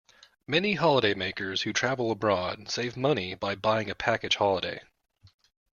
[0.47, 4.81] Many holidaymakers who travel abroad save money by buying a package holiday